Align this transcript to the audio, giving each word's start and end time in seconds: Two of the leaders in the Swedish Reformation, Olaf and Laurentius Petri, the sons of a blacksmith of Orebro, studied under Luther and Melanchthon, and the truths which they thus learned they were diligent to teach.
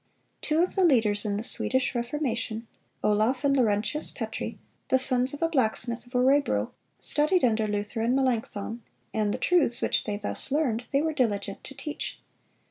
Two 0.41 0.63
of 0.63 0.73
the 0.73 0.83
leaders 0.83 1.25
in 1.25 1.37
the 1.37 1.43
Swedish 1.43 1.93
Reformation, 1.93 2.65
Olaf 3.03 3.43
and 3.43 3.55
Laurentius 3.55 4.09
Petri, 4.09 4.57
the 4.87 4.97
sons 4.97 5.31
of 5.31 5.43
a 5.43 5.47
blacksmith 5.47 6.07
of 6.07 6.15
Orebro, 6.15 6.71
studied 6.97 7.43
under 7.45 7.67
Luther 7.67 8.01
and 8.01 8.15
Melanchthon, 8.15 8.81
and 9.13 9.31
the 9.31 9.37
truths 9.37 9.79
which 9.79 10.05
they 10.05 10.17
thus 10.17 10.51
learned 10.51 10.85
they 10.89 11.03
were 11.03 11.13
diligent 11.13 11.63
to 11.65 11.75
teach. 11.75 12.19